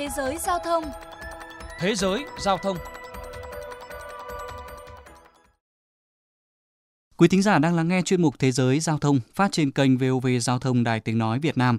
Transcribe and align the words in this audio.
Thế 0.00 0.08
giới 0.16 0.38
giao 0.38 0.58
thông 0.64 0.84
Thế 1.80 1.94
giới 1.94 2.24
giao 2.38 2.58
thông 2.58 2.76
Quý 7.16 7.28
thính 7.28 7.42
giả 7.42 7.58
đang 7.58 7.74
lắng 7.74 7.88
nghe 7.88 8.02
chuyên 8.02 8.22
mục 8.22 8.34
Thế 8.38 8.52
giới 8.52 8.80
giao 8.80 8.98
thông 8.98 9.20
phát 9.34 9.52
trên 9.52 9.70
kênh 9.70 9.98
VOV 9.98 10.26
Giao 10.40 10.58
thông 10.58 10.84
Đài 10.84 11.00
Tiếng 11.00 11.18
Nói 11.18 11.38
Việt 11.38 11.56
Nam. 11.56 11.78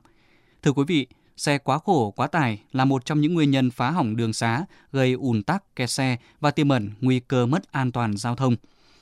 Thưa 0.64 0.72
quý 0.72 0.84
vị, 0.88 1.08
xe 1.38 1.58
quá 1.58 1.80
khổ, 1.80 2.14
quá 2.16 2.28
tải 2.28 2.62
là 2.72 2.86
một 2.86 3.06
trong 3.06 3.22
những 3.22 3.34
nguyên 3.34 3.52
nhân 3.52 3.72
phá 3.72 3.92
hỏng 3.92 4.16
đường 4.16 4.34
xá, 4.34 4.66
gây 4.92 5.14
ùn 5.14 5.44
tắc, 5.44 5.76
kẹt 5.76 5.90
xe 5.90 6.18
và 6.40 6.52
tiềm 6.52 6.70
ẩn 6.70 6.92
nguy 7.02 7.20
cơ 7.20 7.46
mất 7.46 7.72
an 7.72 7.92
toàn 7.92 8.18
giao 8.18 8.36
thông. 8.36 8.56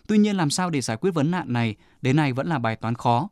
Tuy 0.07 0.17
nhiên 0.17 0.37
làm 0.37 0.49
sao 0.49 0.69
để 0.69 0.81
giải 0.81 0.97
quyết 0.97 1.11
vấn 1.11 1.31
nạn 1.31 1.53
này 1.53 1.75
đến 2.01 2.15
nay 2.15 2.33
vẫn 2.33 2.47
là 2.47 2.59
bài 2.59 2.75
toán 2.75 2.95
khó. 2.95 3.29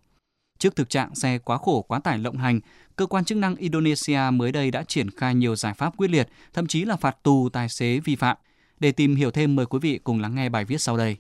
Trước 0.60 0.76
thực 0.76 0.90
trạng 0.90 1.16
xe 1.16 1.38
quá 1.38 1.58
khổ 1.58 1.82
quá 1.82 2.00
tải 2.00 2.18
lộng 2.18 2.38
hành, 2.38 2.60
cơ 2.96 3.06
quan 3.06 3.26
chức 3.26 3.38
năng 3.38 3.56
Indonesia 3.56 4.20
mới 4.34 4.52
đây 4.52 4.72
đã 4.72 4.84
triển 4.88 5.10
khai 5.12 5.36
nhiều 5.36 5.56
giải 5.56 5.74
pháp 5.74 5.98
quyết 5.98 6.10
liệt, 6.10 6.30
thậm 6.54 6.68
chí 6.68 6.86
là 6.86 6.96
phạt 6.96 7.24
tù 7.24 7.50
tài 7.50 7.70
xế 7.70 8.00
vi 8.00 8.16
phạm. 8.16 8.38
Để 8.80 8.92
tìm 8.92 9.16
hiểu 9.16 9.32
thêm 9.32 9.56
mời 9.56 9.66
quý 9.66 9.80
vị 9.82 10.00
cùng 10.04 10.22
lắng 10.22 10.36
nghe 10.36 10.50
bài 10.50 10.66
viết 10.66 10.82
sau 10.82 10.98
đây. 10.98 11.18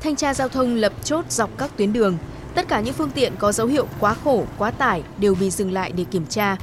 Thanh 0.00 0.16
tra 0.16 0.34
giao 0.34 0.48
thông 0.48 0.74
lập 0.74 0.92
chốt 1.04 1.24
dọc 1.30 1.58
các 1.58 1.70
tuyến 1.76 1.92
đường. 1.92 2.18
Tất 2.54 2.68
cả 2.68 2.80
những 2.80 2.94
phương 2.94 3.10
tiện 3.10 3.32
có 3.38 3.52
dấu 3.52 3.66
hiệu 3.66 3.86
quá 4.00 4.14
khổ, 4.14 4.46
quá 4.58 4.70
tải 4.70 5.02
đều 5.18 5.34
bị 5.34 5.50
dừng 5.50 5.72
lại 5.72 5.92
để 5.92 6.04
kiểm 6.04 6.26
tra. 6.26 6.56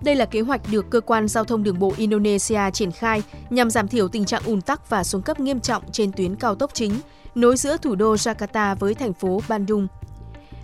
Đây 0.00 0.14
là 0.14 0.24
kế 0.24 0.40
hoạch 0.40 0.60
được 0.70 0.90
cơ 0.90 1.00
quan 1.00 1.28
giao 1.28 1.44
thông 1.44 1.62
đường 1.62 1.78
bộ 1.78 1.92
Indonesia 1.96 2.70
triển 2.72 2.92
khai 2.92 3.22
nhằm 3.50 3.70
giảm 3.70 3.88
thiểu 3.88 4.08
tình 4.08 4.24
trạng 4.24 4.42
ùn 4.44 4.60
tắc 4.60 4.90
và 4.90 5.04
xuống 5.04 5.22
cấp 5.22 5.40
nghiêm 5.40 5.60
trọng 5.60 5.82
trên 5.92 6.12
tuyến 6.12 6.36
cao 6.36 6.54
tốc 6.54 6.70
chính 6.74 6.92
nối 7.34 7.56
giữa 7.56 7.76
thủ 7.76 7.94
đô 7.94 8.14
Jakarta 8.14 8.74
với 8.74 8.94
thành 8.94 9.12
phố 9.12 9.40
Bandung. 9.48 9.86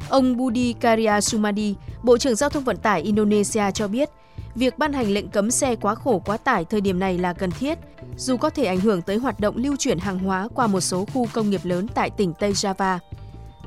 Ông 0.09 0.37
Budi 0.37 0.73
Karya 0.73 1.21
Sumadi, 1.21 1.75
Bộ 2.03 2.19
trưởng 2.19 2.35
Giao 2.35 2.51
thông 2.51 2.65
Vận 2.65 2.77
tải 2.77 3.03
Indonesia 3.03 3.71
cho 3.75 3.89
biết, 3.89 4.11
việc 4.55 4.79
ban 4.79 4.93
hành 4.93 5.11
lệnh 5.11 5.29
cấm 5.29 5.51
xe 5.51 5.77
quá 5.77 5.95
khổ 5.95 6.23
quá 6.25 6.37
tải 6.37 6.65
thời 6.65 6.81
điểm 6.81 6.99
này 6.99 7.19
là 7.19 7.33
cần 7.33 7.51
thiết, 7.51 7.79
dù 8.17 8.37
có 8.37 8.51
thể 8.51 8.65
ảnh 8.65 8.81
hưởng 8.81 9.03
tới 9.03 9.17
hoạt 9.17 9.41
động 9.41 9.57
lưu 9.57 9.77
chuyển 9.79 9.99
hàng 9.99 10.19
hóa 10.19 10.49
qua 10.55 10.67
một 10.67 10.81
số 10.81 11.05
khu 11.05 11.27
công 11.33 11.51
nghiệp 11.51 11.61
lớn 11.65 11.87
tại 11.95 12.11
tỉnh 12.11 12.33
Tây 12.39 12.53
Java. 12.53 12.99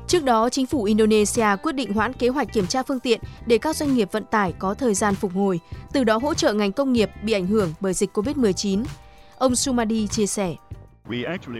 Trước 0.08 0.24
đó, 0.24 0.48
chính 0.48 0.66
phủ 0.66 0.84
Indonesia 0.84 1.46
quyết 1.62 1.74
định 1.74 1.92
hoãn 1.92 2.12
kế 2.12 2.28
hoạch 2.28 2.52
kiểm 2.52 2.66
tra 2.66 2.82
phương 2.82 3.00
tiện 3.00 3.20
để 3.46 3.58
các 3.58 3.76
doanh 3.76 3.94
nghiệp 3.94 4.08
vận 4.12 4.24
tải 4.24 4.52
có 4.58 4.74
thời 4.74 4.94
gian 4.94 5.14
phục 5.14 5.32
hồi, 5.34 5.60
từ 5.92 6.04
đó 6.04 6.18
hỗ 6.18 6.34
trợ 6.34 6.52
ngành 6.52 6.72
công 6.72 6.92
nghiệp 6.92 7.10
bị 7.22 7.32
ảnh 7.32 7.46
hưởng 7.46 7.72
bởi 7.80 7.94
dịch 7.94 8.10
COVID-19. 8.18 8.84
Ông 9.38 9.56
Sumadi 9.56 10.06
chia 10.06 10.26
sẻ. 10.26 10.54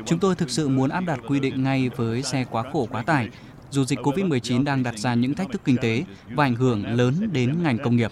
Chúng 0.06 0.18
tôi 0.18 0.34
thực 0.34 0.50
sự 0.50 0.68
muốn 0.68 0.90
áp 0.90 1.00
đặt 1.00 1.20
quy 1.28 1.40
định 1.40 1.64
ngay 1.64 1.90
với 1.96 2.22
xe 2.22 2.44
quá 2.50 2.64
khổ 2.72 2.88
quá 2.90 3.02
tải, 3.02 3.28
dù 3.70 3.84
dịch 3.84 3.98
COVID-19 3.98 4.64
đang 4.64 4.82
đặt 4.82 4.98
ra 4.98 5.14
những 5.14 5.34
thách 5.34 5.52
thức 5.52 5.60
kinh 5.64 5.76
tế 5.82 6.04
và 6.30 6.44
ảnh 6.44 6.54
hưởng 6.54 6.86
lớn 6.86 7.30
đến 7.32 7.62
ngành 7.62 7.78
công 7.84 7.96
nghiệp. 7.96 8.10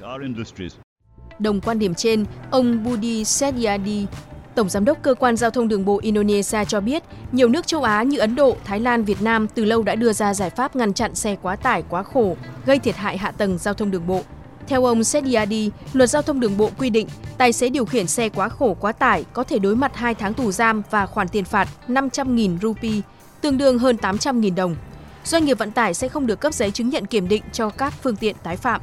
Đồng 1.39 1.61
quan 1.61 1.79
điểm 1.79 1.95
trên, 1.95 2.25
ông 2.51 2.85
Budi 2.85 3.25
Setiadi, 3.25 4.07
Tổng 4.55 4.69
Giám 4.69 4.84
đốc 4.84 5.02
Cơ 5.02 5.14
quan 5.14 5.36
Giao 5.36 5.50
thông 5.50 5.69
Đường 5.69 5.84
bộ 5.84 5.98
Indonesia 6.02 6.64
cho 6.64 6.80
biết, 6.80 7.02
nhiều 7.33 7.48
nước 7.48 7.66
châu 7.66 7.83
Á 7.83 8.02
như 8.02 8.19
Ấn 8.19 8.34
Độ, 8.34 8.56
Thái 8.64 8.80
Lan, 8.80 9.05
Việt 9.05 9.22
Nam 9.22 9.47
từ 9.55 9.64
lâu 9.64 9.83
đã 9.83 9.94
đưa 9.94 10.12
ra 10.12 10.34
giải 10.34 10.50
pháp 10.50 10.77
ngăn 10.77 10.92
chặn 10.92 11.14
xe 11.14 11.36
quá 11.42 11.56
tải, 11.56 11.83
quá 11.88 12.02
khổ, 12.02 12.36
gây 12.66 12.78
thiệt 12.78 12.97
hại 12.97 13.19
hạ 13.19 13.30
tầng 13.30 13.58
giao 13.58 13.75
thông 13.75 13.91
đường 13.91 14.06
bộ. 14.06 14.22
Theo 14.66 14.84
ông 14.84 15.05
Sediadi, 15.05 15.70
luật 15.92 16.10
giao 16.10 16.22
thông 16.22 16.41
đường 16.41 16.56
bộ 16.56 16.70
quy 16.78 16.91
định, 16.91 17.08
tài 17.38 17.52
xế 17.52 17.69
điều 17.69 17.84
khiển 17.84 18.06
xe 18.06 18.28
quá 18.28 18.48
khổ 18.48 18.77
quá 18.80 18.92
tải 18.92 19.25
có 19.32 19.44
thể 19.44 19.58
đối 19.58 19.77
mặt 19.77 19.97
2 19.97 20.14
tháng 20.14 20.34
tù 20.34 20.52
giam 20.52 20.82
và 20.91 21.06
khoản 21.06 21.28
tiền 21.28 21.44
phạt 21.44 21.69
500.000 21.88 22.58
rupee, 22.62 23.00
tương 23.41 23.58
đương 23.58 23.78
hơn 23.78 23.97
800.000 24.02 24.55
đồng. 24.55 24.77
Doanh 25.25 25.44
nghiệp 25.44 25.58
vận 25.58 25.70
tải 25.70 25.94
sẽ 25.94 26.08
không 26.08 26.27
được 26.27 26.41
cấp 26.41 26.55
giấy 26.55 26.70
chứng 26.70 26.88
nhận 26.88 27.06
kiểm 27.06 27.28
định 27.28 27.42
cho 27.52 27.70
các 27.70 27.94
phương 28.02 28.16
tiện 28.16 28.36
tái 28.42 28.56
phạm. 28.56 28.80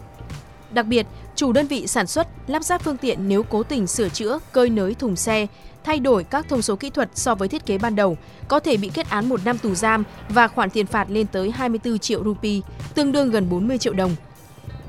Đặc 0.73 0.87
biệt, 0.87 1.07
chủ 1.35 1.51
đơn 1.51 1.67
vị 1.67 1.87
sản 1.87 2.07
xuất, 2.07 2.27
lắp 2.47 2.63
ráp 2.63 2.83
phương 2.83 2.97
tiện 2.97 3.27
nếu 3.27 3.43
cố 3.43 3.63
tình 3.63 3.87
sửa 3.87 4.09
chữa, 4.09 4.39
cơi 4.51 4.69
nới 4.69 4.93
thùng 4.93 5.15
xe, 5.15 5.47
thay 5.83 5.99
đổi 5.99 6.23
các 6.23 6.49
thông 6.49 6.61
số 6.61 6.75
kỹ 6.75 6.89
thuật 6.89 7.09
so 7.13 7.35
với 7.35 7.47
thiết 7.47 7.65
kế 7.65 7.77
ban 7.77 7.95
đầu, 7.95 8.17
có 8.47 8.59
thể 8.59 8.77
bị 8.77 8.91
kết 8.93 9.09
án 9.09 9.29
một 9.29 9.45
năm 9.45 9.57
tù 9.57 9.75
giam 9.75 10.03
và 10.29 10.47
khoản 10.47 10.69
tiền 10.69 10.85
phạt 10.85 11.09
lên 11.09 11.27
tới 11.27 11.51
24 11.51 11.99
triệu 11.99 12.23
rupee, 12.23 12.59
tương 12.95 13.11
đương 13.11 13.31
gần 13.31 13.49
40 13.49 13.77
triệu 13.77 13.93
đồng. 13.93 14.15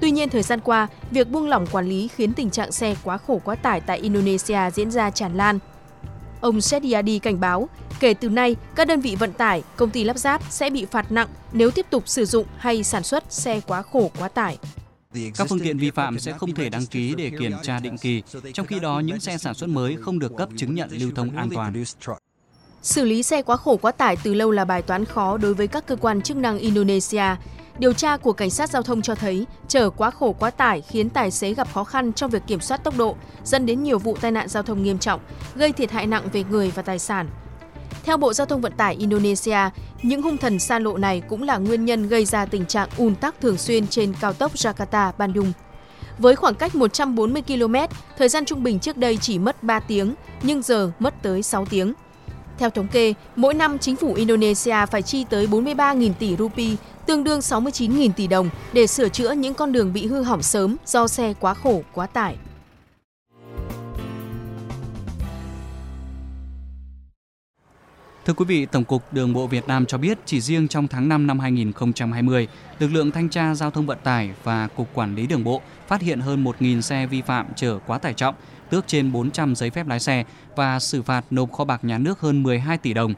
Tuy 0.00 0.10
nhiên, 0.10 0.28
thời 0.28 0.42
gian 0.42 0.60
qua, 0.60 0.86
việc 1.10 1.30
buông 1.30 1.48
lỏng 1.48 1.66
quản 1.66 1.88
lý 1.88 2.08
khiến 2.08 2.32
tình 2.32 2.50
trạng 2.50 2.72
xe 2.72 2.94
quá 3.04 3.18
khổ 3.18 3.40
quá 3.44 3.54
tải 3.54 3.80
tại 3.80 3.98
Indonesia 3.98 4.70
diễn 4.74 4.90
ra 4.90 5.10
tràn 5.10 5.36
lan. 5.36 5.58
Ông 6.40 6.60
Sediadi 6.60 7.18
cảnh 7.18 7.40
báo, 7.40 7.68
kể 8.00 8.14
từ 8.14 8.28
nay, 8.28 8.56
các 8.74 8.86
đơn 8.86 9.00
vị 9.00 9.16
vận 9.18 9.32
tải, 9.32 9.62
công 9.76 9.90
ty 9.90 10.04
lắp 10.04 10.18
ráp 10.18 10.42
sẽ 10.50 10.70
bị 10.70 10.84
phạt 10.84 11.12
nặng 11.12 11.28
nếu 11.52 11.70
tiếp 11.70 11.86
tục 11.90 12.02
sử 12.08 12.24
dụng 12.24 12.46
hay 12.56 12.84
sản 12.84 13.02
xuất 13.02 13.24
xe 13.28 13.60
quá 13.66 13.82
khổ 13.82 14.10
quá 14.18 14.28
tải. 14.28 14.58
Các 15.36 15.48
phương 15.48 15.60
tiện 15.60 15.78
vi 15.78 15.90
phạm 15.90 16.18
sẽ 16.18 16.32
không 16.32 16.54
thể 16.54 16.68
đăng 16.68 16.86
ký 16.86 17.14
để 17.14 17.30
kiểm 17.38 17.52
tra 17.62 17.80
định 17.80 17.98
kỳ, 17.98 18.22
trong 18.52 18.66
khi 18.66 18.80
đó 18.80 19.00
những 19.00 19.20
xe 19.20 19.38
sản 19.38 19.54
xuất 19.54 19.68
mới 19.70 19.96
không 20.00 20.18
được 20.18 20.32
cấp 20.36 20.48
chứng 20.56 20.74
nhận 20.74 20.90
lưu 20.92 21.10
thông 21.14 21.36
an 21.36 21.50
toàn. 21.54 21.84
Xử 22.82 23.04
lý 23.04 23.22
xe 23.22 23.42
quá 23.42 23.56
khổ 23.56 23.76
quá 23.76 23.92
tải 23.92 24.16
từ 24.22 24.34
lâu 24.34 24.50
là 24.50 24.64
bài 24.64 24.82
toán 24.82 25.04
khó 25.04 25.36
đối 25.36 25.54
với 25.54 25.66
các 25.68 25.86
cơ 25.86 25.96
quan 25.96 26.22
chức 26.22 26.36
năng 26.36 26.58
Indonesia. 26.58 27.24
Điều 27.78 27.92
tra 27.92 28.16
của 28.16 28.32
cảnh 28.32 28.50
sát 28.50 28.70
giao 28.70 28.82
thông 28.82 29.02
cho 29.02 29.14
thấy 29.14 29.46
chở 29.68 29.90
quá 29.90 30.10
khổ 30.10 30.32
quá 30.38 30.50
tải 30.50 30.80
khiến 30.80 31.10
tài 31.10 31.30
xế 31.30 31.54
gặp 31.54 31.68
khó 31.74 31.84
khăn 31.84 32.12
trong 32.12 32.30
việc 32.30 32.42
kiểm 32.46 32.60
soát 32.60 32.84
tốc 32.84 32.96
độ, 32.96 33.16
dẫn 33.44 33.66
đến 33.66 33.82
nhiều 33.82 33.98
vụ 33.98 34.16
tai 34.20 34.30
nạn 34.30 34.48
giao 34.48 34.62
thông 34.62 34.82
nghiêm 34.82 34.98
trọng, 34.98 35.20
gây 35.54 35.72
thiệt 35.72 35.90
hại 35.90 36.06
nặng 36.06 36.28
về 36.32 36.44
người 36.50 36.70
và 36.70 36.82
tài 36.82 36.98
sản. 36.98 37.28
Theo 38.04 38.16
Bộ 38.16 38.32
Giao 38.32 38.46
thông 38.46 38.60
Vận 38.60 38.72
tải 38.72 38.94
Indonesia, 38.94 39.58
những 40.02 40.22
hung 40.22 40.36
thần 40.36 40.58
xa 40.58 40.78
lộ 40.78 40.96
này 40.96 41.22
cũng 41.28 41.42
là 41.42 41.58
nguyên 41.58 41.84
nhân 41.84 42.08
gây 42.08 42.24
ra 42.24 42.46
tình 42.46 42.66
trạng 42.66 42.88
ùn 42.96 43.14
tắc 43.14 43.40
thường 43.40 43.58
xuyên 43.58 43.86
trên 43.86 44.14
cao 44.20 44.32
tốc 44.32 44.54
Jakarta-Bandung. 44.54 45.52
Với 46.18 46.36
khoảng 46.36 46.54
cách 46.54 46.74
140 46.74 47.42
km, 47.42 47.74
thời 48.18 48.28
gian 48.28 48.44
trung 48.44 48.62
bình 48.62 48.78
trước 48.78 48.96
đây 48.96 49.18
chỉ 49.20 49.38
mất 49.38 49.62
3 49.62 49.80
tiếng, 49.80 50.14
nhưng 50.42 50.62
giờ 50.62 50.90
mất 50.98 51.14
tới 51.22 51.42
6 51.42 51.66
tiếng. 51.70 51.92
Theo 52.58 52.70
thống 52.70 52.88
kê, 52.88 53.14
mỗi 53.36 53.54
năm 53.54 53.78
chính 53.78 53.96
phủ 53.96 54.14
Indonesia 54.14 54.86
phải 54.90 55.02
chi 55.02 55.24
tới 55.30 55.46
43.000 55.46 56.12
tỷ 56.18 56.36
rupee, 56.36 56.76
tương 57.06 57.24
đương 57.24 57.40
69.000 57.40 58.10
tỷ 58.16 58.26
đồng 58.26 58.48
để 58.72 58.86
sửa 58.86 59.08
chữa 59.08 59.32
những 59.32 59.54
con 59.54 59.72
đường 59.72 59.92
bị 59.92 60.06
hư 60.06 60.22
hỏng 60.22 60.42
sớm 60.42 60.76
do 60.86 61.08
xe 61.08 61.34
quá 61.40 61.54
khổ, 61.54 61.82
quá 61.92 62.06
tải. 62.06 62.36
Thưa 68.26 68.32
quý 68.32 68.44
vị, 68.44 68.66
Tổng 68.66 68.84
cục 68.84 69.12
Đường 69.12 69.32
bộ 69.32 69.46
Việt 69.46 69.68
Nam 69.68 69.86
cho 69.86 69.98
biết 69.98 70.18
chỉ 70.26 70.40
riêng 70.40 70.68
trong 70.68 70.88
tháng 70.88 71.08
5 71.08 71.26
năm 71.26 71.38
2020, 71.38 72.48
lực 72.78 72.88
lượng 72.92 73.10
thanh 73.10 73.28
tra 73.28 73.54
giao 73.54 73.70
thông 73.70 73.86
vận 73.86 73.98
tải 74.04 74.30
và 74.44 74.68
Cục 74.68 74.88
Quản 74.94 75.14
lý 75.14 75.26
Đường 75.26 75.44
bộ 75.44 75.60
phát 75.88 76.00
hiện 76.00 76.20
hơn 76.20 76.44
1.000 76.44 76.80
xe 76.80 77.06
vi 77.06 77.22
phạm 77.22 77.46
chở 77.56 77.78
quá 77.86 77.98
tải 77.98 78.14
trọng, 78.14 78.34
tước 78.70 78.86
trên 78.86 79.12
400 79.12 79.54
giấy 79.54 79.70
phép 79.70 79.86
lái 79.88 80.00
xe 80.00 80.24
và 80.56 80.80
xử 80.80 81.02
phạt 81.02 81.24
nộp 81.30 81.52
kho 81.52 81.64
bạc 81.64 81.84
nhà 81.84 81.98
nước 81.98 82.20
hơn 82.20 82.42
12 82.42 82.78
tỷ 82.78 82.94
đồng. 82.94 83.14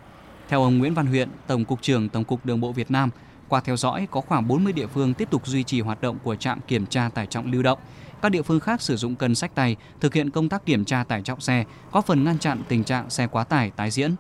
Theo 0.49 0.63
ông 0.63 0.79
Nguyễn 0.79 0.95
Văn 0.95 1.07
Huyện, 1.07 1.29
Tổng 1.47 1.65
cục 1.65 1.83
trưởng 1.83 2.09
Tổng 2.09 2.25
cục 2.25 2.47
Đường 2.47 2.61
bộ 2.61 2.73
Việt 2.73 2.91
Nam, 2.91 3.11
qua 3.49 3.61
theo 3.61 3.77
dõi 3.77 4.09
có 4.11 4.21
khoảng 4.21 4.49
40 4.49 4.73
địa 4.73 4.87
phương 4.87 5.15
tiếp 5.15 5.31
tục 5.31 5.47
duy 5.47 5.63
trì 5.63 5.81
hoạt 5.81 6.03
động 6.03 6.19
của 6.23 6.37
trạm 6.37 6.61
kiểm 6.69 6.87
tra 6.87 7.09
tải 7.15 7.27
trọng 7.27 7.53
lưu 7.53 7.63
động. 7.63 7.79
Các 8.23 8.29
địa 8.29 8.43
phương 8.43 8.61
khác 8.61 8.83
sử 8.83 8.97
dụng 8.97 9.17
cân 9.17 9.35
sách 9.35 9.55
tay 9.55 9.77
thực 10.01 10.15
hiện 10.15 10.31
công 10.31 10.49
tác 10.49 10.67
kiểm 10.67 10.85
tra 10.85 11.05
tải 11.05 11.23
trọng 11.23 11.41
xe, 11.41 11.65
có 11.91 12.01
phần 12.01 12.25
ngăn 12.25 12.39
chặn 12.39 12.63
tình 12.69 12.85
trạng 12.85 13.11
xe 13.11 13.27
quá 13.27 13.45
tải 13.45 13.71
tái 13.71 13.91
diễn. 13.91 14.15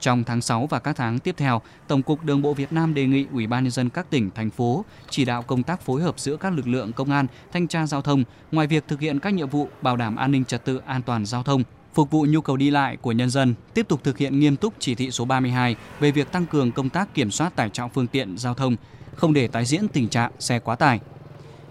Trong 0.00 0.24
tháng 0.24 0.40
6 0.40 0.66
và 0.66 0.78
các 0.78 0.96
tháng 0.96 1.18
tiếp 1.18 1.34
theo, 1.38 1.62
Tổng 1.88 2.02
cục 2.02 2.24
Đường 2.24 2.42
bộ 2.42 2.54
Việt 2.54 2.72
Nam 2.72 2.94
đề 2.94 3.06
nghị 3.06 3.26
Ủy 3.32 3.46
ban 3.46 3.64
nhân 3.64 3.70
dân 3.70 3.88
các 3.88 4.10
tỉnh, 4.10 4.30
thành 4.30 4.50
phố 4.50 4.84
chỉ 5.10 5.24
đạo 5.24 5.42
công 5.42 5.62
tác 5.62 5.80
phối 5.80 6.02
hợp 6.02 6.18
giữa 6.18 6.36
các 6.36 6.52
lực 6.52 6.68
lượng 6.68 6.92
công 6.92 7.10
an, 7.10 7.26
thanh 7.52 7.68
tra 7.68 7.86
giao 7.86 8.02
thông 8.02 8.24
ngoài 8.52 8.66
việc 8.66 8.84
thực 8.88 9.00
hiện 9.00 9.20
các 9.20 9.34
nhiệm 9.34 9.48
vụ 9.48 9.68
bảo 9.82 9.96
đảm 9.96 10.16
an 10.16 10.32
ninh 10.32 10.44
trật 10.44 10.64
tự 10.64 10.80
an 10.86 11.02
toàn 11.02 11.26
giao 11.26 11.42
thông, 11.42 11.62
phục 11.94 12.10
vụ 12.10 12.26
nhu 12.28 12.40
cầu 12.40 12.56
đi 12.56 12.70
lại 12.70 12.96
của 12.96 13.12
nhân 13.12 13.30
dân, 13.30 13.54
tiếp 13.74 13.88
tục 13.88 14.00
thực 14.04 14.18
hiện 14.18 14.40
nghiêm 14.40 14.56
túc 14.56 14.74
chỉ 14.78 14.94
thị 14.94 15.10
số 15.10 15.24
32 15.24 15.76
về 16.00 16.10
việc 16.10 16.32
tăng 16.32 16.46
cường 16.46 16.72
công 16.72 16.88
tác 16.88 17.14
kiểm 17.14 17.30
soát 17.30 17.56
tải 17.56 17.70
trọng 17.70 17.90
phương 17.90 18.06
tiện 18.06 18.38
giao 18.38 18.54
thông, 18.54 18.76
không 19.14 19.32
để 19.32 19.48
tái 19.48 19.64
diễn 19.64 19.88
tình 19.88 20.08
trạng 20.08 20.32
xe 20.38 20.58
quá 20.58 20.76
tải. 20.76 21.00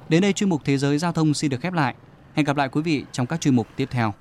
Đến 0.10 0.22
đây 0.22 0.34
chuyên 0.34 0.50
mục 0.50 0.62
Thế 0.66 0.78
giới 0.78 0.98
giao 0.98 1.12
thông 1.12 1.34
xin 1.34 1.52
được 1.52 1.62
khép 1.62 1.74
lại. 1.74 1.96
Hẹn 2.34 2.46
gặp 2.46 2.58
lại 2.58 2.70
quý 2.70 2.82
vị 2.82 3.04
trong 3.12 3.28
các 3.28 3.42
chuyên 3.42 3.56
mục 3.56 3.68
tiếp 3.76 3.88
theo. 3.92 4.14